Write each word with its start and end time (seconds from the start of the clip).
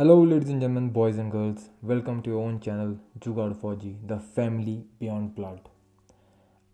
Hello, 0.00 0.14
ladies 0.24 0.48
and 0.48 0.62
gentlemen, 0.62 0.88
boys 0.88 1.18
and 1.18 1.30
girls. 1.30 1.64
Welcome 1.82 2.22
to 2.22 2.30
your 2.30 2.38
own 2.42 2.54
channel, 2.66 2.92
जुगाड़ 3.24 3.52
Fauji 3.62 3.90
the 4.08 4.18
family 4.36 4.76
beyond 5.00 5.28
blood 5.38 5.68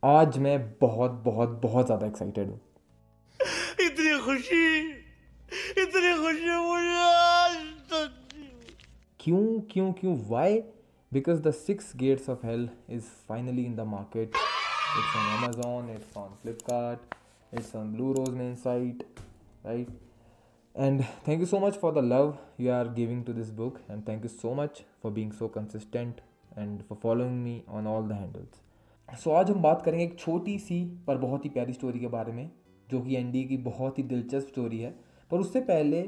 आज 0.02 0.38
मैं 0.44 0.58
बहुत 0.80 1.10
बहुत 1.24 1.58
बहुत 1.64 1.86
ज़्यादा 1.86 2.06
एक्साइटेड 2.06 2.50
हूँ। 2.50 2.60
इतनी 3.86 4.12
खुशी 4.26 4.78
इतनी 5.82 6.14
खुशी 6.22 6.60
मुझे 6.68 6.94
आज 7.00 7.56
तक। 7.92 8.14
क्यों 9.20 9.60
क्यों 9.72 9.92
क्यों 10.00 10.16
why 10.30 10.60
because 11.12 11.42
the 11.48 11.54
six 11.64 11.92
gates 12.04 12.30
of 12.30 12.46
hell 12.46 12.68
is 12.90 13.12
finally 13.28 13.64
in 13.64 13.76
the 13.76 13.90
market 13.96 14.28
it's 14.28 15.16
on 15.16 15.26
Amazon 15.36 15.94
it's 15.96 16.16
on 16.16 16.34
Flipkart 16.42 17.14
it's 17.52 17.76
on 17.76 17.92
Blue 17.94 18.12
Rose 18.12 18.34
main 18.38 18.54
site 18.64 19.06
right 19.66 19.88
and 20.76 21.02
thank 21.26 21.40
you 21.40 21.46
so 21.46 21.58
much 21.60 21.76
for 21.82 21.90
the 21.92 22.02
love 22.02 22.32
you 22.58 22.70
are 22.70 22.88
giving 22.96 23.24
to 23.24 23.32
this 23.32 23.50
book. 23.50 23.80
And 23.88 24.04
thank 24.04 24.24
you 24.24 24.30
so 24.32 24.54
much 24.54 24.82
for 25.02 25.10
being 25.10 25.32
so 25.32 25.48
consistent 25.48 26.20
and 26.56 26.82
for 26.88 26.96
following 27.04 27.38
me 27.44 27.54
on 27.68 27.86
all 27.92 28.02
the 28.10 28.18
handles. 28.20 28.60
So 29.22 29.30
आज 29.30 29.50
हम 29.50 29.62
बात 29.62 29.82
करेंगे 29.82 30.04
एक 30.04 30.18
छोटी 30.18 30.58
सी 30.58 30.84
पर 31.06 31.18
बहुत 31.18 31.44
ही 31.44 31.50
प्यारी 31.50 31.72
story 31.72 32.00
के 32.00 32.06
बारे 32.08 32.32
में, 32.32 32.50
जो 32.90 33.00
कि 33.00 33.16
एनडी 33.16 33.44
की 33.44 33.56
बहुत 33.56 33.98
ही 33.98 34.02
दिलचस्प 34.04 34.48
स्टोरी 34.48 34.78
है। 34.78 34.94
पर 35.30 35.38
उससे 35.38 35.60
पहले 35.70 36.02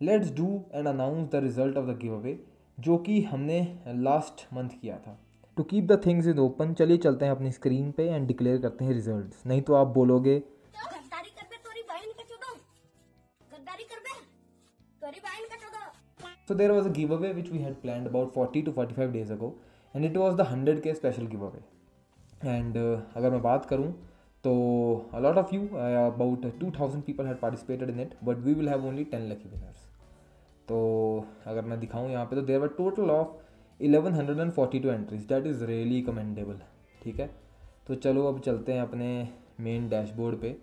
let's 0.00 0.34
do 0.36 0.48
and 0.74 0.88
announce 0.88 1.28
the 1.32 1.42
result 1.44 1.76
of 1.76 1.86
the 1.86 1.98
giveaway 2.14 2.38
जो 2.78 2.96
कि 2.98 3.20
हमने 3.22 3.60
लास्ट 3.88 4.46
मंथ 4.54 4.80
किया 4.82 4.96
था। 5.06 5.18
To 5.56 5.62
keep 5.62 5.84
the 5.92 6.00
things 6.06 6.26
in 6.26 6.38
open 6.38 6.74
चलिए 6.74 6.96
चलते 6.96 7.24
हैं 7.24 7.32
अपनी 7.32 7.52
स्क्रीन 7.52 7.90
पे 7.92 8.08
एंड 8.08 8.26
डिक्लेयर 8.26 8.58
करते 8.60 8.84
हैं 8.84 8.92
रिजल्ट्स 8.92 9.46
नहीं 9.46 9.62
तो 9.62 9.74
आप 9.74 9.86
बोलोगे 9.94 10.42
So 16.46 16.54
there 16.54 16.72
was 16.72 16.86
a 16.86 16.90
giveaway 16.90 17.32
which 17.32 17.48
we 17.48 17.58
had 17.58 17.82
planned 17.82 18.06
about 18.06 18.34
40 18.34 18.62
to 18.62 18.72
45 18.72 19.12
days 19.12 19.30
ago 19.30 19.54
and 19.94 20.04
it 20.04 20.16
was 20.16 20.36
the 20.36 20.44
100k 20.44 20.96
special 20.96 21.26
giveaway. 21.26 21.62
And 22.42 22.76
uh, 22.76 22.96
अगर 23.16 23.30
मैं 23.30 23.42
बात 23.42 23.66
करूँ 23.66 23.92
तो 24.44 24.52
a 25.14 25.20
lot 25.20 25.38
of 25.38 25.52
you 25.52 25.62
uh, 25.74 26.08
about 26.08 26.46
2000 26.60 27.02
people 27.02 27.26
had 27.26 27.40
participated 27.40 27.90
in 27.90 28.00
it 28.00 28.16
but 28.22 28.42
we 28.42 28.54
will 28.54 28.68
have 28.68 28.84
only 28.84 29.04
10 29.04 29.28
lucky 29.28 29.52
winners. 29.52 29.86
तो 30.68 30.80
अगर 31.46 31.64
मैं 31.64 31.78
दिखाऊँ 31.80 32.10
यहाँ 32.10 32.24
पे 32.26 32.36
तो 32.36 32.42
there 32.42 32.58
were 32.60 32.68
total 32.76 33.10
of 33.10 33.28
1142 33.80 34.86
entries 34.86 35.22
that 35.28 35.46
is 35.46 35.64
really 35.64 36.00
commendable 36.02 36.60
ठीक 37.02 37.20
है 37.20 37.30
तो 37.86 37.94
चलो 38.04 38.26
अब 38.28 38.40
चलते 38.40 38.72
हैं 38.72 38.82
अपने 38.82 39.08
मेन 39.60 39.88
डैशबोर्ड 39.88 40.40
पे 40.40 40.56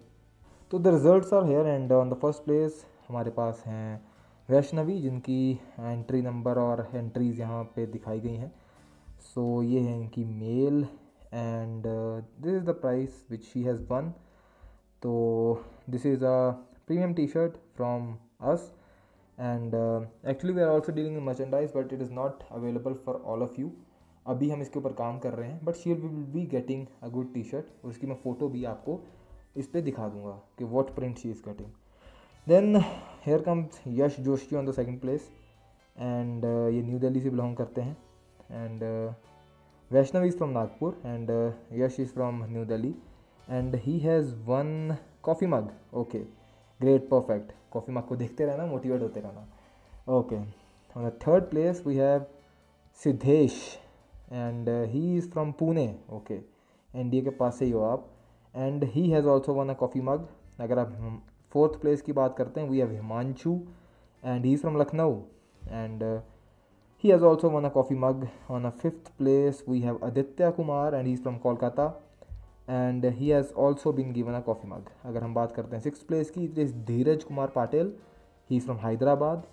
तो 0.71 0.79
the 0.79 0.93
results 0.95 1.33
are 1.33 1.45
here 1.45 1.67
and 1.67 1.91
on 1.91 2.09
the 2.09 2.19
first 2.21 2.43
place 2.43 2.85
हमारे 3.07 3.31
पास 3.31 3.63
हैं 3.67 4.06
वैष्णवी 4.49 4.99
जिनकी 5.01 5.51
एंट्री 5.79 6.21
नंबर 6.21 6.57
और 6.57 6.87
एंट्रीज़ 6.93 7.39
यहाँ 7.39 7.63
पे 7.75 7.85
दिखाई 7.85 8.19
गई 8.19 8.35
हैं। 8.35 8.51
सो 9.23 9.41
so, 9.41 9.67
ये 9.69 9.79
है 9.79 9.95
इनकी 9.95 10.23
mail 10.25 10.85
and 11.33 11.83
this 11.85 12.53
is 12.53 12.63
the 12.63 12.75
price 12.81 13.25
which 13.31 13.43
she 13.43 13.63
has 13.63 13.81
won 13.89 14.09
तो 15.01 15.63
this 15.89 16.05
is 16.05 16.23
a 16.25 16.49
premium 16.87 17.13
T 17.13 17.27
shirt 17.27 17.57
from 17.75 18.13
us 18.51 18.71
and 19.37 19.75
actually 19.75 20.53
we 20.53 20.61
are 20.61 20.67
also 20.67 20.91
dealing 20.91 21.17
merchandise 21.25 21.73
but 21.75 21.93
it 21.93 22.01
is 22.01 22.11
not 22.11 22.43
available 22.51 22.93
for 23.05 23.15
all 23.25 23.43
of 23.43 23.59
you 23.61 23.71
अभी 24.25 24.49
हम 24.49 24.61
इसके 24.61 24.79
ऊपर 24.79 24.93
काम 24.93 25.19
कर 25.19 25.33
रहे 25.33 25.49
हैं 25.49 25.63
but 25.65 25.75
she 25.75 25.93
will 25.93 26.23
be 26.33 26.45
getting 26.45 26.85
a 27.03 27.09
good 27.09 27.33
T 27.33 27.43
shirt 27.43 27.85
और 27.85 27.91
इसकी 27.91 28.07
मैं 28.07 28.15
फ़ोटो 28.23 28.49
भी 28.49 28.63
आपको 28.65 28.99
इस 29.57 29.67
पर 29.67 29.81
दिखा 29.81 30.07
दूँगा 30.07 30.39
कि 30.57 30.63
what 30.65 30.95
print 30.95 31.17
she 31.17 31.29
is 31.29 31.43
getting 31.45 31.69
then 32.47 32.75
here 33.25 33.41
comes 33.43 33.79
Yash 33.87 34.19
Joshi 34.25 34.55
on 34.55 34.65
the 34.65 34.71
second 34.73 34.99
place 34.99 35.23
and 35.95 36.45
ये 36.45 36.81
न्यू 36.83 36.99
दिल्ली 36.99 37.21
से 37.21 37.29
बिलोंग 37.29 37.55
करते 37.57 37.81
हैं. 37.81 37.97
And 38.51 38.83
Vaishnav 39.91 40.23
is 40.25 40.37
from 40.37 40.49
Nagpur 40.49 41.01
and 41.05 41.31
Yash 41.79 41.99
is 41.99 42.13
from 42.13 42.43
New 42.51 42.63
Delhi 42.65 42.93
and 43.47 43.75
he 43.85 43.97
has 43.99 44.33
won 44.47 44.95
coffee 45.23 45.47
mug 45.47 45.69
okay 45.93 46.19
great 46.79 47.09
perfect 47.09 47.51
coffee 47.71 47.93
mug 47.93 48.07
को 48.07 48.15
देखते 48.15 48.45
रहना 48.45 48.65
motivate 48.65 49.01
होते 49.01 49.19
रहना. 49.19 49.47
Okay 50.09 50.37
on 50.37 51.09
the 51.09 51.13
third 51.27 51.49
place 51.49 51.83
we 51.87 51.95
have 51.95 52.25
Siddhesh 52.99 53.61
and 54.31 54.69
he 54.91 55.17
is 55.17 55.31
from 55.31 55.51
Pune 55.59 55.93
okay 56.13 56.39
NDA 56.89 57.21
के 57.21 57.29
पास 57.39 57.59
से 57.59 57.65
ही 57.65 57.71
हो 57.71 57.81
आप. 57.83 58.09
And 58.53 58.83
he 58.93 59.09
has 59.09 59.27
also 59.27 59.53
won 59.53 59.69
a 59.69 59.73
coffee 59.79 60.01
mug 60.01 60.27
अगर 60.59 60.79
आप 60.79 61.23
फोर्थ 61.57 61.79
प्लेस 61.81 62.01
की 62.01 62.13
बात 62.13 62.35
करते 62.37 62.61
हैं 62.61 62.69
we 62.69 62.79
have 62.79 62.91
Himanshu 62.91 63.59
and 64.23 64.45
he 64.45 64.51
is 64.53 64.61
from 64.61 64.77
Lucknow 64.77 65.15
and 65.63 66.03
he 67.03 67.09
has 67.09 67.23
also 67.23 67.49
won 67.49 67.63
a 67.63 67.69
coffee 67.69 67.95
mug 67.95 68.27
on 68.51 68.65
a 68.65 68.69
fifth 68.81 69.11
place 69.17 69.63
we 69.69 69.79
have 69.81 69.99
Aditya 70.03 70.51
Kumar 70.51 70.95
and 70.95 71.07
he 71.07 71.13
is 71.13 71.21
from 71.21 71.37
Kolkata 71.37 71.87
and 72.69 73.05
he 73.07 73.29
has 73.29 73.53
also 73.59 73.93
been 73.93 74.13
given 74.13 74.33
a 74.33 74.41
coffee 74.41 74.69
mug 74.69 74.91
अगर 75.05 75.23
हम 75.23 75.33
बात 75.33 75.51
करते 75.51 75.75
हैं 75.75 75.83
six 75.83 76.03
place 76.03 76.29
की 76.29 76.45
it 76.45 76.59
is 76.59 76.75
Dheeraj 76.87 77.23
Kumar 77.23 77.47
Patil 77.55 77.93
he 78.49 78.57
is 78.57 78.65
from 78.65 78.77
Hyderabad 78.77 79.47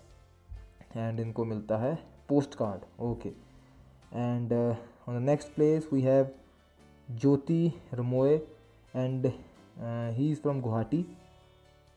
and 0.95 1.19
इनको 1.19 1.45
मिलता 1.45 1.77
है 1.77 1.93
postcard 2.55 2.85
okay 3.03 3.29
and 3.29 4.53
on 4.53 5.19
the 5.19 5.21
next 5.23 5.55
place 5.55 5.89
we 5.93 6.01
have 6.01 6.29
Jyoti 7.07 7.61
रमोए 7.93 8.35
and 8.93 9.31
he 10.17 10.31
is 10.31 10.41
from 10.41 10.61
Guwahati 10.61 11.05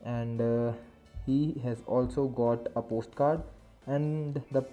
and 0.04 0.42
uh, 0.42 0.74
he 1.26 1.60
has 1.64 1.82
also 1.88 2.28
got 2.28 2.68
a 2.76 2.82
postcard 2.82 3.42
and 3.88 4.42
the 4.52 4.64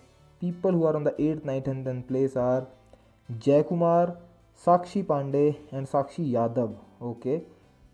people 0.41 0.73
who 0.73 0.85
are 0.85 0.97
on 0.97 1.05
the 1.05 1.13
8th 1.13 1.43
9th 1.51 1.69
and 1.69 1.87
10th 1.87 2.07
place 2.09 2.37
are 2.37 2.67
jay 3.47 3.63
kumar 3.71 4.17
sakshi 4.65 5.03
pandey 5.11 5.49
and 5.73 5.91
sakshi 5.95 6.25
yadav 6.37 6.73
okay 7.11 7.37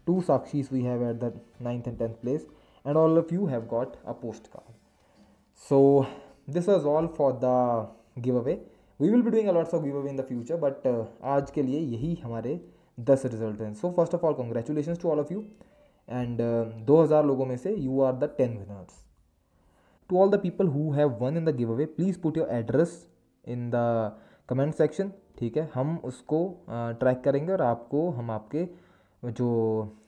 two 0.07 0.19
sakshis 0.29 0.71
we 0.77 0.85
have 0.85 1.03
at 1.11 1.21
the 1.25 1.33
9th 1.63 1.87
and 1.93 1.99
10th 1.99 2.21
place 2.23 2.47
and 2.85 2.97
all 2.97 3.19
of 3.19 3.33
you 3.37 3.47
have 3.47 3.69
got 3.75 3.97
a 4.07 4.15
postcard 4.15 4.73
so 5.69 6.07
this 6.57 6.67
was 6.73 6.85
all 6.95 7.09
for 7.19 7.33
the 7.45 7.57
giveaway 8.23 8.59
we 8.99 9.11
will 9.11 9.23
be 9.23 9.31
doing 9.31 9.49
a 9.49 9.53
lots 9.53 9.73
of 9.73 9.85
giveaway 9.85 10.11
in 10.11 10.17
the 10.17 10.27
future 10.33 10.57
but 10.57 10.87
uh, 10.87 11.05
आज 11.37 11.51
के 11.55 11.63
लिए 11.63 11.81
यही 11.95 12.15
हमारे 12.25 12.61
10 13.09 13.25
result 13.33 13.61
हैं 13.61 13.73
so 13.81 13.91
first 13.97 14.15
of 14.15 14.25
all 14.25 14.35
congratulation 14.35 14.95
to 15.03 15.09
all 15.11 15.21
of 15.21 15.33
you 15.33 15.43
and 16.10 16.42
दो 16.86 17.02
हज़ार 17.02 17.26
लोगों 17.26 17.46
में 17.46 17.56
से 17.58 17.76
you 17.76 18.02
are 18.02 18.16
the 18.16 18.34
ten 18.38 18.58
winners 18.58 19.04
to 20.10 20.20
all 20.22 20.30
the 20.30 20.40
people 20.40 20.68
who 20.68 20.92
have 20.92 21.18
won 21.22 21.38
in 21.38 21.46
the 21.46 21.56
giveaway 21.74 21.86
please 21.98 22.20
put 22.22 22.38
your 22.38 22.50
address 22.52 22.96
in 23.46 23.70
the 23.70 24.20
comment 24.50 24.74
section 24.76 25.12
ठीक 25.38 25.58
है? 25.58 25.70
हम 25.74 25.98
उसको 26.04 26.40
track 26.70 27.18
uh, 27.18 27.24
करेंगे 27.24 27.54
और 27.54 27.62
आपको 27.62 28.10
हम 28.10 28.32
आपके 28.32 28.68
जो 29.24 29.48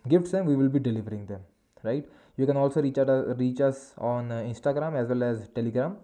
गिफ्ट्स 0.08 0.34
हैं 0.36 0.42
we 0.42 0.56
will 0.56 0.70
be 0.70 0.80
delivering 0.80 1.28
them 1.28 1.42
right 1.86 2.10
you 2.38 2.48
can 2.48 2.58
also 2.58 2.82
reach 2.82 2.96
reach 3.00 3.62
us 3.62 3.94
on 4.02 4.32
Instagram 4.32 4.98
as 4.98 5.08
well 5.08 5.24
as 5.24 5.48
Telegram 5.56 5.96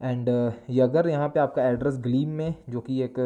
and 0.00 0.28
ये 0.70 0.80
अगर 0.80 1.08
यहाँ 1.08 1.28
पे 1.28 1.40
आपका 1.40 1.68
एड्रेस 1.68 1.98
ग्लीम 1.98 2.28
में 2.28 2.54
जो 2.70 2.80
कि 2.80 3.00
एक 3.02 3.18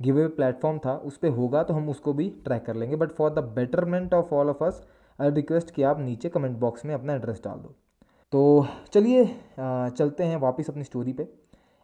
गिव 0.00 0.26
प्लेटफॉर्म 0.36 0.78
था 0.78 0.96
उस 1.06 1.16
पर 1.18 1.28
होगा 1.36 1.62
तो 1.62 1.74
हम 1.74 1.88
उसको 1.88 2.12
भी 2.12 2.28
ट्रैक 2.44 2.64
कर 2.64 2.76
लेंगे. 2.76 2.96
But 2.96 3.12
for 3.12 3.30
the 3.30 3.44
betterment 3.56 4.14
of 4.14 4.34
all 4.34 4.50
of 4.50 4.64
us 4.64 4.86
request 5.20 5.70
कि 5.70 5.82
आप 5.82 6.00
नीचे 6.00 6.28
कमेंट 6.28 6.56
बॉक्स 6.58 6.84
में 6.84 6.94
अपना 6.94 7.14
एड्रेस 7.14 7.40
डाल 7.44 7.58
दो। 7.58 7.74
तो 8.32 8.66
चलिए 8.92 9.24
चलते 9.56 10.24
हैं 10.24 10.36
वापस 10.38 10.70
अपनी 10.70 10.84
स्टोरी 10.84 11.12
पे। 11.12 11.22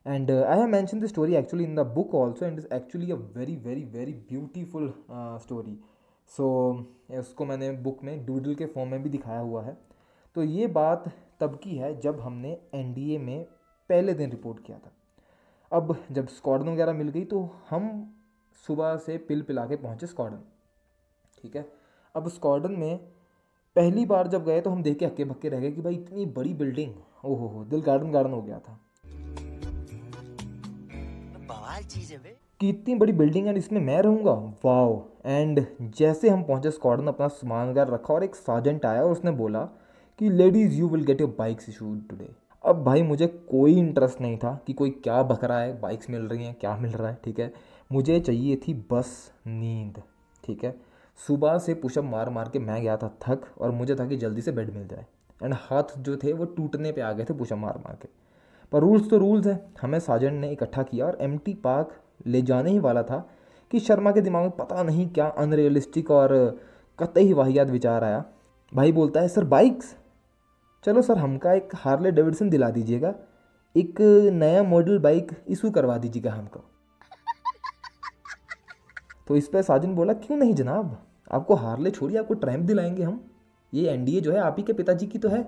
And 0.07 0.31
I 0.31 0.59
have 0.59 0.69
mention 0.69 1.01
the 1.01 1.07
story 1.07 1.35
actually 1.37 1.65
in 1.65 1.75
the 1.75 1.87
book 1.95 2.15
also 2.15 2.47
and 2.47 2.59
is 2.59 2.67
actually 2.75 3.11
a 3.13 3.15
very 3.15 3.57
very 3.57 3.85
very 3.85 4.13
beautiful 4.29 4.93
story 5.43 5.79
so 6.31 6.47
उसको 7.19 7.45
मैंने 7.45 7.71
बुक 7.81 8.03
में 8.05 8.25
डूडल 8.27 8.55
के 8.55 8.67
फॉर्म 8.67 8.91
में 8.91 9.03
भी 9.03 9.11
दिखाया 9.11 9.41
हुआ 9.41 9.63
है। 9.63 9.77
तो 10.37 10.43
ये 10.43 10.67
बात 10.69 11.05
तब 11.41 11.59
की 11.63 11.77
है 11.77 11.99
जब 12.01 12.21
हमने 12.21 12.57
एनडीए 12.75 13.19
में 13.19 13.45
पहले 13.91 14.15
दिन 14.15 14.31
रिपोर्ट 14.31 14.65
किया 14.67 14.79
था। 14.79 14.93
अब 15.73 15.97
जब 16.13 16.29
स्क्वाडन 16.29 16.69
वगैरह 16.69 16.93
मिल 16.93 17.09
गई 17.09 17.25
तो 17.25 17.49
हम 17.71 17.91
सुबह 18.67 18.97
से 18.97 19.17
पिल 19.19 19.43
पिला 19.43 19.67
के 19.67 19.77
पहुँचे 19.77 20.07
स्क्वाडन 20.07 20.41
ठीक 21.39 21.57
है? 21.57 21.67
अब 22.15 22.29
स्क्वाडन 22.29 22.73
में 22.73 22.99
पहली 23.77 24.05
बार 24.07 24.29
जब 24.29 24.45
गए 24.45 24.61
तो 24.61 24.71
हम 24.71 24.83
देख 24.83 24.99
के 24.99 25.07
हक्के 25.07 25.25
भक्के 25.25 25.49
रह 25.49 25.61
गए 25.61 25.71
कि 25.71 25.81
भाई 25.81 25.95
इतनी 25.95 26.27
बड़ी 26.27 26.53
बिल्डिंग 26.55 26.93
ओहो 27.25 27.47
हो 27.49 27.65
दिल 27.65 27.81
गार्डन 27.81 28.11
गार्डन 28.11 28.33
हो 28.33 28.43
गया 28.43 28.59
था। 28.59 28.81
बवाल 31.49 31.83
चीज़ 31.85 32.13
है 32.13 32.37
कि 32.61 32.69
इतनी 32.69 32.95
बड़ी 32.95 33.13
बिल्डिंग 33.13 33.47
है 33.47 33.57
इसमें 33.59 33.81
मैं 33.81 34.01
रहूँगा? 34.03 34.33
वाओ 34.65 35.03
एंड 35.27 35.65
जैसे 35.99 36.29
हम 36.29 36.43
पहुँचे 36.43 36.71
स्क्वाडन 36.71 37.07
अपना 37.07 37.29
सामान 37.29 37.71
वगैरह 37.71 37.95
रखा 37.95 38.15
और 38.15 38.25
एक 38.25 38.35
सार्जेंट 38.35 38.87
आया 38.87 39.03
और 39.03 39.13
उसने 39.13 39.31
बोला 39.31 39.61
कि 40.19 40.31
ladies 40.31 40.75
you 40.75 40.89
will 40.89 41.05
get 41.05 41.21
your 41.21 41.35
bikes 41.39 41.69
issued 41.69 42.09
today 42.09 42.29
अब 42.65 42.83
भाई 42.85 43.03
मुझे 43.03 43.27
कोई 43.51 43.79
इंटरेस्ट 43.79 44.21
नहीं 44.21 44.37
था 44.39 44.59
कि 44.67 44.73
कोई 44.73 44.91
क्या 45.05 45.23
बक 45.23 45.45
रहा 45.45 45.59
है 45.61 45.81
बाइक्स 45.81 46.11
मिल 46.11 46.23
रही 46.23 46.45
हैं 46.45 46.55
क्या 46.61 46.77
मिल 46.77 46.93
रहा 46.93 47.11
है 47.11 47.19
ठीक 47.25 47.41
है? 47.41 47.53
मुझे 47.93 48.21
चाहिए 48.21 48.57
थी 48.57 48.75
बस 48.93 49.33
नींद 49.47 50.03
ठीक 50.45 50.65
है? 50.65 50.75
सुबह 51.17 51.59
से 51.59 51.75
पुशअप 51.75 52.05
मार 52.05 52.31
मार 52.31 52.49
के 52.49 52.59
मैं 52.59 52.83
गया 52.83 52.97
था 52.97 53.19
थक 53.29 53.41
और 53.59 53.71
मुझे 53.71 53.95
था 53.95 54.07
कि 54.07 54.17
जल्दी 54.17 54.43
से 54.43 54.53
बेड 54.53 54.71
मिल 54.71 54.89
जाए। 54.89 55.07
एंड 55.43 55.55
हाथ 55.55 55.99
जो 55.99 56.17
थे 56.17 56.33
वो 56.33 56.45
टूटने 56.45 56.93
पे 56.93 57.01
आ 57.01 57.13
गए 57.13 57.25
थे 57.25 57.35
पुशअप 57.35 57.59
मार 57.59 57.79
मार 57.79 57.99
के। 58.03 58.09
पर 58.73 58.81
रूल्स 58.81 59.11
तो 59.11 59.19
रूल्स 59.19 59.47
हैं। 59.47 59.75
हमें 59.83 60.01
साजन 60.01 60.35
ने 60.35 60.51
इकट्ठा 60.51 60.83
किया 60.83 61.07
और 61.07 61.19
एमटी 61.21 61.55
पार्क 61.55 62.01
ले 62.27 62.43
जाने 62.43 62.71
ही 62.71 62.79
वाला 62.79 63.03
था 63.03 63.31
कि 63.71 63.81
शर्मा 63.81 64.13
के 64.13 64.21
दिमाग 64.21 64.43
में 64.43 64.51
पता 64.51 64.83
नहीं 64.83 65.09
क्या 65.09 65.27
अनरियलिस्टिक 65.27 66.11
और 66.11 66.61
कतई 66.99 67.33
वाहियात 67.33 67.69
विचार 67.69 68.05
आया। 68.05 68.25
भाई 68.75 68.93
बोलता 68.93 69.21
है, 69.21 69.29
सर 69.29 69.45
बाइक्स 69.45 69.97
चलो 70.85 71.03
सर, 71.03 71.19
हमका 71.19 71.53
एक 71.53 71.69
हार्ले 71.75 72.11
डेविडसन 72.11 72.51
दिला 72.51 72.71
दीजिएगा। 72.71 73.15
एक 73.77 73.95
नया 74.33 74.63
मॉडल 74.63 74.99
बाइक 74.99 75.45
इशू 75.49 75.71
करवा 75.71 75.99
दीजिएगा 75.99 76.33
हमको। 76.33 76.61
तो 79.29 79.37
इस 79.37 79.49
पर 79.49 79.63
साजन 79.63 79.95
बोला, 79.95 80.13
क्यों 80.13 80.39
नहीं 80.39 80.55
जनाब? 80.55 81.06
आपको 81.31 81.55
हार्ले 81.55 81.91
छोड़िए, 81.91 82.19
आपको 82.19 82.35
ट्रैम्प 82.35 82.67
दिलाएँगे 82.67 83.03
हम। 83.03 83.25
ये 83.73 83.89
एनडीए 83.91 84.21
जो 84.21 84.33
है, 84.33 84.39
आप 84.39 84.57
ही 84.59 84.63
के 84.63 84.73
पिताजी 84.73 85.07
की 85.07 85.19
तो 85.19 85.29
है। 85.29 85.47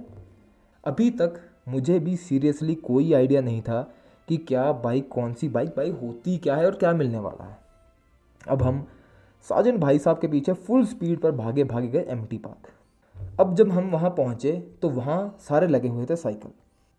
अभी 0.84 1.10
तक 1.10 1.40
मुझे 1.68 1.98
भी 1.98 2.16
सीरियसली 2.16 2.74
कोई 2.74 3.12
आइडिया 3.12 3.40
नहीं 3.40 3.62
था 3.62 3.80
कि 4.28 4.36
क्या 4.38 4.70
बाइक 4.74 5.08
कौन 5.08 5.32
सी 5.34 5.48
बाइक 5.48 5.68
बाइक 5.68 5.98
होती 6.02 6.36
क्या 6.38 6.56
है 6.56 6.66
और 6.66 6.74
क्या 6.74 6.92
मिलने 6.92 7.18
वाला 7.18 7.44
है। 7.44 7.56
अब 8.48 8.62
हम 8.62 8.86
साजन 9.46 9.78
भाई 9.78 9.98
साहब 9.98 10.18
के 10.18 10.28
पीछे 10.28 10.52
फुल 10.52 10.84
स्पीड 10.86 11.20
पर 11.20 11.32
भागे 11.32 11.64
भागे 11.64 11.88
गए 11.88 12.04
एमटी 12.08 12.38
पार्क 12.38 13.40
अब 13.40 13.54
जब 13.54 13.70
हम 13.72 13.90
वहाँ 13.90 14.10
पहुँचे 14.10 14.52
तो 14.82 14.88
वहाँ 14.88 15.36
सारे 15.40 15.66
लगे 15.66 15.88
हुए 15.88 16.06
थे 16.06 16.16
साइकिल 16.16 16.50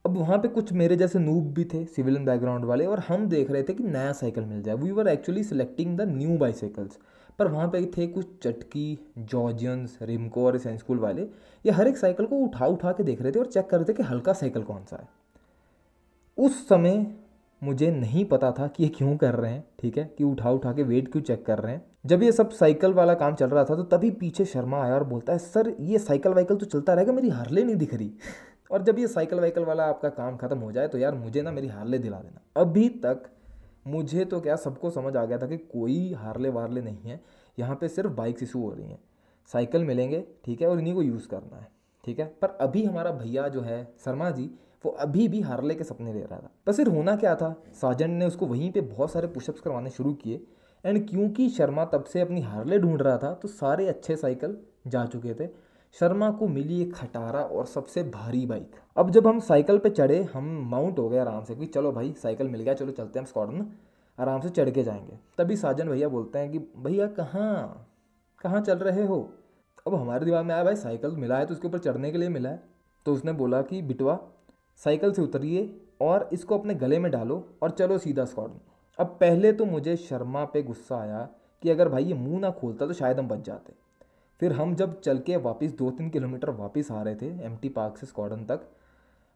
अब 0.05 0.17
वहाँ 0.17 0.37
पे 0.37 0.47
कुछ 0.47 0.71
मेरे 0.73 0.95
जैसे 0.95 1.19
नूब 1.19 1.51
भी 1.53 1.65
थे 1.65 1.83
सिविलियन 1.85 2.25
बैकग्राउंड 2.25 2.65
वाले, 2.65 2.85
और 2.85 2.99
हम 2.99 3.27
देख 3.27 3.51
रहे 3.51 3.63
थे 3.63 3.73
कि 3.73 3.83
नया 3.83 4.11
साइकिल 4.11 4.45
मिल 4.45 4.61
जाए। 4.63 4.75
We 4.75 4.91
were 4.91 5.07
actually 5.07 5.43
selecting 5.43 5.97
the 5.97 6.01
new 6.01 6.37
bicycles 6.37 6.97
पर 7.39 7.47
वहाँ 7.47 7.67
पे 7.67 7.85
थे 7.97 8.07
कुछ 8.07 8.27
चटकी, 8.43 8.99
जॉर्जियंस, 9.17 9.97
रिमको 10.01 10.45
और 10.45 10.57
सेंस 10.57 10.79
स्कूल 10.79 10.99
वाले। 10.99 11.21
ये 11.65 11.71
हर 11.71 11.87
एक 11.87 11.97
साइकिल 11.97 12.25
को 12.25 12.35
उठा 12.35 12.65
उठा 12.65 12.91
के 12.91 13.03
देख 13.03 13.21
रहे 13.21 13.31
थे 13.31 13.39
और 13.39 13.45
चेक 13.45 13.69
कर 13.69 13.77
रहे 13.77 13.85
थे 13.85 13.93
कि 13.93 14.03
हल्का 14.03 14.33
साइकिल 14.33 14.63
कौन 14.63 14.83
सा 14.83 14.97
है। 14.97 15.07
उस 16.37 16.67
समय 16.67 17.05
मुझे 17.61 17.89
नहीं 17.91 18.25
पता 18.25 18.51
था 18.51 18.67
कि 18.67 18.83
ये 18.83 18.89
क्यों 18.89 19.15
कर 19.17 19.35
रहे 19.35 19.51
हैं, 19.51 19.63
ठीक 19.79 19.97
है, 19.97 20.03
कि 20.17 20.23
उठा 20.23 20.51
उठा 20.51 20.71
के 20.73 20.83
वेट 20.83 21.11
क्यों 21.11 21.23
चेक 21.23 21.45
कर 21.45 21.59
रहे 21.59 21.73
हैं। 21.73 21.85
जब 22.05 22.23
ये 22.23 22.31
सब 22.31 22.49
साइकिल 22.49 22.93
वाला 22.93 23.13
काम 23.13 23.35
चल 23.35 23.49
रहा 23.49 23.63
था 23.63 23.75
तो 23.75 23.83
तभी 23.87 24.11
पीछे 24.11 24.45
शर्मा 24.45 24.83
आया 24.83 24.93
और 24.95 25.03
बोलता 25.03 25.33
है, 25.33 25.39
सर, 25.39 25.73
ये 25.79 25.99
साइकिल 25.99 26.33
वाइकल 26.33 26.55
तो 26.55 26.65
चलता 26.65 26.93
रहेगा, 26.93 27.13
मेरी 27.13 27.29
हार्ले 27.29 27.63
नहीं 27.63 27.75
दिख 27.75 27.93
रही। 27.93 28.11
और 28.71 28.83
जब 28.83 28.99
ये 28.99 29.07
साइकिल 29.07 29.39
वाइकल 29.39 29.63
वाला 29.63 29.85
आपका 29.85 30.09
काम 30.09 30.37
खत्म 30.37 30.57
हो 30.57 30.71
जाए 30.71 30.87
तो 30.87 30.97
यार 30.97 31.15
मुझे 31.15 31.41
ना 31.41 31.51
मेरी 31.51 31.67
हार्ले 31.67 31.97
दिला 31.99 32.17
देना। 32.17 32.61
अभी 32.61 32.87
तक 33.03 33.23
मुझे 33.89 34.25
तो 34.25 34.39
क्या 34.41 34.55
सबको 34.55 34.89
समझ 34.89 35.15
आ 35.15 35.25
गया 35.25 35.37
था 35.37 35.47
कि 35.47 35.57
कोई 35.57 36.13
हारले 36.13 36.49
वारले 36.49 36.81
नहीं 36.81 37.09
है। 37.09 37.19
यहाँ 37.57 37.75
पे 37.75 37.87
सिर्फ़ 37.87 38.11
बाइक्स 38.13 38.43
इशू 38.43 38.61
हो 38.61 38.73
रही 38.73 38.89
हैं। 38.89 38.99
साइकिल 39.49 39.83
मिलेंगे, 39.83 40.23
ठीक 40.45 40.61
है, 40.61 40.67
और 40.67 40.79
इन्हीं 40.79 40.93
को 40.93 41.01
यूज़ 41.01 41.27
करना 41.27 41.57
है, 41.57 41.67
ठीक 42.03 42.19
है। 42.19 42.25
पर 42.41 42.57
अभी 42.61 42.83
हमारा 42.85 43.11
भैया 43.11 43.47
जो 43.47 43.61
है, 43.61 43.83
शर्मा 44.05 44.29
जी, 44.31 44.49
वो 44.85 44.91
अभी 44.91 45.27
भी 45.27 45.41
हारले 45.41 45.75
के 45.75 45.83
सपने 45.83 46.13
ले 46.13 46.19
रहा 46.19 46.39
था। 46.39 46.51
पर 46.65 46.73
फिर 46.73 46.87
होना 46.87 47.15
क्या 47.15 47.35
था? 47.35 47.55
साजन 47.81 48.11
ने 48.11 48.25
उसको 48.25 48.45
वहीं 48.45 48.71
पे 48.71 48.81
बहुत 48.81 49.11
सारे 49.11 49.27
पुशअप्स 49.27 49.61
करवाने 49.61 49.89
शुरू 49.89 50.13
किए। 50.13 50.45
एंड 50.83 51.07
क्योंकि 51.09 51.49
शर्मा 51.49 51.85
तब 51.85 52.03
से 52.03 52.21
अपनी 52.21 52.41
हारले 52.41 52.77
ढूंढ 52.79 53.01
रहा 53.01 53.17
था 53.17 53.33
तो 53.33 53.47
सारे 53.47 53.87
अच्छे 53.87 54.15
साइकिल 54.15 54.57
जा 54.87 55.05
चुके 55.05 55.33
थे। 55.33 55.47
शर्मा 55.93 56.31
को 56.31 56.47
मिली 56.47 56.81
एक 56.81 56.95
खटारा 56.95 57.41
और 57.41 57.65
सबसे 57.65 58.03
भारी 58.03 58.45
बाइक। 58.45 58.71
अब 58.97 59.09
जब 59.09 59.27
हम 59.27 59.39
साइकिल 59.39 59.77
पे 59.77 59.89
चढ़े, 59.89 60.23
हम 60.23 60.67
माउंट 60.71 60.99
हो 60.99 61.09
गए 61.09 61.17
आराम 61.17 61.43
से 61.43 61.55
कि 61.55 61.65
चलो 61.65 61.91
भाई, 61.91 62.13
साइकिल 62.13 62.47
मिल 62.47 62.61
गया, 62.61 62.73
चलो 62.73 62.91
चलते 62.91 63.19
हैं 63.19 63.25
हम 63.25 63.29
स्कॉडन 63.29 63.71
आराम 64.19 64.41
से 64.41 64.49
चढ़ 64.49 64.69
के 64.69 64.83
जाएँगे। 64.83 65.19
तभी 65.37 65.55
साजन 65.55 65.89
भैया 65.89 66.07
बोलते 66.07 66.39
हैं 66.39 66.51
कि, 66.51 66.59
भैया, 66.59 67.07
कहाँ? 67.07 67.87
कहाँ 68.41 68.61
चल 68.61 68.77
रहे 68.77 69.05
हो? 69.05 69.33
अब 69.87 69.95
हमारे 69.95 70.25
दिमाग 70.25 70.45
में 70.45 70.55
आया, 70.55 70.63
भाई, 70.63 70.75
साइकिल 70.75 71.11
मिला 71.11 71.37
है 71.37 71.45
तो 71.45 71.53
उसके 71.53 71.67
ऊपर 71.67 71.77
चढ़ने 71.77 72.11
के 72.11 72.17
लिए 72.17 72.29
मिला 72.29 72.49
है। 72.49 72.63
तो 73.05 73.13
उसने 73.13 73.31
बोला 73.31 73.61
कि, 73.61 73.81
बिटवा, 73.81 74.19
साइकिल 74.77 75.13
से 75.13 75.21
उतरिए 75.21 75.81
और 76.01 76.29
इसको 76.33 76.57
अपने 76.57 76.75
गले 76.75 76.99
में 76.99 77.11
डालो 77.11 77.49
और 77.61 77.71
चलो 77.71 77.97
सीधा 77.97 78.25
स्कॉडन 78.25 78.59
अब 78.99 79.07
पहले 79.07 79.53
तो 79.53 79.65
मुझे 79.65 79.95
शर्मा 79.95 80.45
पे 80.45 80.63
गुस्सा 80.63 80.97
आया 80.97 81.29
कि 81.61 81.69
अगर 81.69 81.89
भाई 81.89 82.03
ये 82.03 82.13
मुँह 82.13 82.39
ना 82.39 82.51
खोलता 82.51 82.87
तो 82.87 82.93
शायद 82.93 83.19
हम 83.19 83.27
बच 83.27 83.39
जाते। 83.39 83.88
फिर 84.39 84.53
हम 84.53 84.75
जब 84.75 84.99
चल 85.01 85.17
के 85.19 85.37
वापस 85.37 85.71
दो 85.71 85.89
तीन 85.91 86.09
किलोमीटर 86.09 86.49
वापस 86.49 86.91
आ 86.91 87.01
रहे 87.01 87.15
थे 87.15 87.27
एमटी 87.45 87.69
पार्क 87.69 87.97
से 87.97 88.07
स्कॉडन 88.07 88.43
तक, 88.45 88.61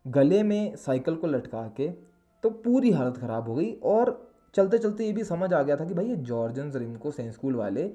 गले 0.07 0.43
में 0.43 0.75
साइकिल 0.75 1.15
को 1.15 1.27
लटका 1.27 1.67
के 1.77 1.87
तो 2.43 2.49
पूरी 2.49 2.91
हालत 2.91 3.17
ख़राब 3.17 3.47
हो 3.47 3.55
गई 3.55 3.71
और 3.83 4.31
चलते 4.55 4.77
चलते 4.77 5.05
ये 5.05 5.13
भी 5.13 5.23
समझ 5.23 5.53
आ 5.53 5.61
गया 5.63 5.75
था 5.75 5.85
कि 5.85 5.93
भाई 5.93 6.05
ये 6.05 6.15
जॉर्जन 6.15 6.71
रिमको 6.71 7.11
सेंस 7.11 7.33
स्कूल 7.33 7.55
वाले 7.55 7.91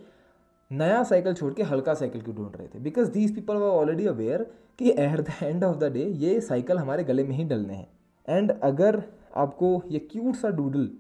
नया 0.73 1.03
साइकिल 1.03 1.35
छोड़ 1.35 1.53
के 1.55 1.63
हल्का 1.63 1.95
साइकिल 1.95 2.23
क्यों 2.23 2.37
ढूंढ 2.37 2.57
रहे 2.57 2.69
थे? 2.69 2.79
Because 2.79 3.11
these 3.11 3.35
people 3.35 3.55
were 3.55 3.69
already 3.69 4.07
aware 4.07 4.43
कि 4.79 4.91
at 4.91 5.21
the 5.21 5.33
end 5.43 5.65
of 5.65 5.77
the 5.77 5.85
day 5.85 6.05
ये 6.05 6.41
साइकिल 6.41 6.79
हमारे 6.79 7.05
गले 7.05 7.25
में 7.25 7.37
ही 7.37 7.45
डलने 7.45 7.75
हैं। 7.75 7.89
एंड 8.29 8.53
अगर 8.63 9.03
आपको 9.37 9.83
ये 9.87 9.99
क्यूट 9.99 10.35
सा 10.35 10.49
डूडल 10.49 10.91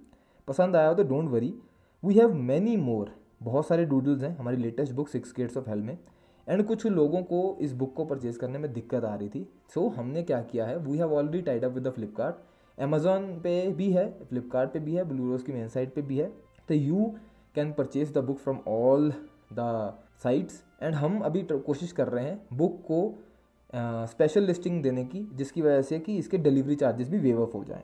पसंद 0.48 0.76
आया 0.76 0.88
हो 0.88 0.94
तो 0.94 1.04
don't 1.04 1.28
worry 1.30 1.54
we 2.04 2.14
have 2.14 2.34
many 2.34 2.76
more 2.76 3.17
बहुत 3.40 3.66
सारे 3.66 3.84
डूडल्स 3.84 4.22
हैं 4.22 4.36
हमारी 4.36 4.56
latest 4.56 4.92
book 4.92 5.08
six 5.08 5.32
gates 5.36 5.56
of 5.56 5.68
hell 5.70 5.82
में। 5.82 5.96
एंड 6.46 6.62
कुछ 6.66 6.86
लोगों 6.86 7.22
को 7.22 7.56
इस 7.60 7.72
बुक 7.72 7.92
को 7.94 8.04
परचेज 8.04 8.36
करने 8.36 8.58
में 8.58 8.72
दिक्कत 8.72 9.04
आ 9.04 9.14
रही 9.14 9.28
थी। 9.28 9.46
सो 9.74 9.80
so, 9.80 9.94
हमने 9.96 10.22
क्या 10.22 10.40
किया 10.42 10.66
है? 10.66 10.78
We 10.78 10.98
have 10.98 11.14
already 11.14 11.42
tied 11.42 11.64
up 11.64 11.72
with 11.72 11.86
the 11.86 11.90
Flipkart 11.90 12.36
Amazon 12.78 13.32
पे 13.40 13.70
भी 13.72 13.90
है 13.92 14.10
फ्लिपकार्ट 14.20 14.72
पे 14.72 14.78
भी 14.78 14.94
है 14.94 15.04
ब्लू 15.04 15.28
रोज 15.30 15.42
की 15.42 15.52
मेन 15.52 15.68
साइट 15.68 15.94
पे 15.94 16.02
भी 16.02 16.18
है। 16.18 16.32
तो 16.68 16.74
you 16.74 17.14
can 17.54 17.72
purchase 17.72 18.12
the 18.14 18.18
book 18.18 18.38
from 18.38 18.58
all 18.68 19.12
the 19.52 19.94
sites 20.22 20.62
and 20.82 20.94
हम 20.94 21.20
अभी 21.20 21.46
कोशिश 21.52 21.92
कर 21.92 22.08
रहे 22.08 22.24
हैं 22.24 22.40
बुक 22.52 22.80
को 22.82 23.00
स्पेशल 24.06 24.40
uh, 24.40 24.46
लिस्टिंग 24.46 24.82
देने 24.82 25.04
की 25.04 25.26
जिसकी 25.34 25.62
वजह 25.62 25.82
से 25.82 25.98
कि 25.98 26.16
इसके 26.18 26.38
डिलीवरी 26.38 26.74
चार्जेस 26.74 27.08
भी 27.08 27.18
वेव 27.18 27.42
ऑफ़ 27.42 27.56
हो 27.56 27.64
जाएँ। 27.64 27.82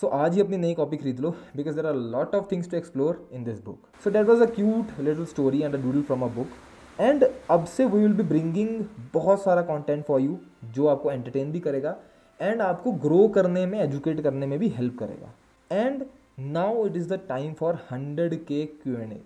सो 0.00 0.06
आज 0.06 0.34
ही 0.34 0.40
अपनी 0.40 0.56
नई 0.56 0.74
कॉपी 0.74 0.96
खरीद 0.96 1.20
लो 1.20 1.30
because 1.56 1.76
there 1.76 1.86
are 1.86 1.94
lot 1.94 2.34
of 2.34 2.50
things 2.50 2.70
to 2.70 2.76
explore 2.76 3.28
in 3.32 3.44
this 3.44 3.62
book 3.64 3.86
so 4.04 4.10
that 4.10 4.26
was 4.28 4.42
a 4.42 4.46
cute 4.54 4.98
little 5.00 5.24
story 5.24 5.62
and 5.62 5.74
a 5.74 5.78
doodle 5.82 6.02
from 6.02 6.22
a 6.22 6.26
book 6.34 7.00
and 7.00 7.24
अब 7.50 7.64
से 7.66 7.84
वी 7.84 8.00
विल 8.00 8.12
बी 8.14 8.22
ब्रिंगिंग 8.22 8.84
बहुत 9.14 9.42
सारा 9.42 9.62
कॉन्टेंट 9.62 10.04
फॉर 10.06 10.20
यू 10.20 10.36
जो 10.74 10.86
आपको 10.86 11.10
entertain 11.10 11.52
भी 11.52 11.60
करेगा 11.60 11.96
and 12.40 12.62
आपको 12.62 12.92
grow 13.06 13.26
करने 13.34 13.64
में 13.66 13.78
एजुकेट 13.80 14.20
करने 14.22 14.46
में 14.46 14.58
भी 14.58 14.68
हेल्प 14.68 14.98
करेगा. 14.98 15.32
And 15.70 16.04
now 16.38 16.86
it 16.86 16.96
is 16.96 17.08
the 17.14 17.20
time 17.28 17.52
for 17.54 17.78
hundred 17.90 18.34
K 18.44 18.64
Q 18.82 18.96
N 18.96 19.12
A 19.12 19.20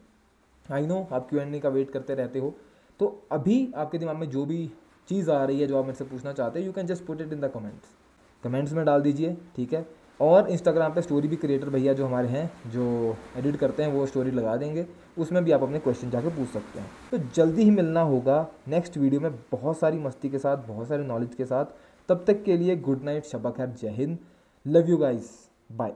I 0.67 0.87
know 0.87 1.07
आप 1.13 1.29
क्यू 1.31 1.41
एन 1.41 1.55
ए 1.55 1.59
का 1.61 1.69
वेट 1.69 1.91
करते 1.91 2.15
रहते 2.15 2.39
हो 2.39 2.55
तो 3.01 3.07
अभी 3.33 3.73
आपके 3.77 3.99
दिमाग 3.99 4.17
में 4.17 4.29
जो 4.31 4.45
भी 4.45 4.67
चीज़ 5.09 5.31
आ 5.31 5.45
रही 5.45 5.61
है, 5.61 5.67
जो 5.67 5.79
आप 5.79 5.85
मेरे 5.85 5.99
से 5.99 6.05
पूछना 6.05 6.33
चाहते 6.33 6.59
हैं 6.59 6.67
you 6.67 6.73
can 6.73 6.87
just 6.87 7.05
put 7.07 7.21
it 7.21 7.33
in 7.33 7.41
the 7.41 7.51
comments 7.55 7.97
comments 8.45 8.73
में 8.73 8.85
डाल 8.85 9.03
दीजिए, 9.03 9.37
ठीक 9.57 9.73
है? 9.75 9.87
और 10.21 10.49
इंस्टाग्राम 10.51 10.95
पे 10.95 11.03
स्टोरी 11.03 11.29
भी 11.29 11.37
क्रिएटर 11.37 11.69
भैया 11.69 11.93
जो 11.93 12.07
हमारे 12.07 12.29
हैं, 12.29 12.51
जो 12.67 13.17
एडिट 13.37 13.57
करते 13.57 13.83
हैं, 13.83 13.93
वो 13.93 14.07
स्टोरी 14.07 14.31
लगा 14.31 14.57
देंगे। 14.57 14.87
उसमें 15.19 15.43
भी 15.45 15.53
आप 15.53 15.63
अपने 15.63 15.79
क्वेश्चन 15.79 16.11
जाके 16.11 16.29
पूछ 16.29 16.49
सकते 16.49 16.79
हैं। 16.79 16.91
तो 17.11 17.19
जल्दी 17.35 17.63
ही 17.63 17.71
मिलना 17.71 18.03
होगा 18.03 18.47
नेक्स्ट 18.69 18.99
वीडियो 18.99 19.21
में 19.21 19.33
बहुत 19.53 19.79
सारी 19.79 19.99
मस्ती 19.99 20.31
के 20.31 20.39
साथ, 20.39 20.67
बहुत 20.69 20.89
सारे 20.89 21.05
नॉलेज 21.05 21.35
के 21.35 21.45
साथ। 21.45 21.65
तब 22.09 22.25
तक 22.27 22.43
के 22.43 22.57
लिए 22.57 22.77
गुड 22.77 23.03
नाइट 23.05 23.25
शबा 23.25 23.51
खैर, 23.51 23.69
जय 23.73 23.89
Hind. 23.89 24.19
Love 24.67 24.91
you 24.91 24.97
guys 24.97 25.31
bye 25.73 25.93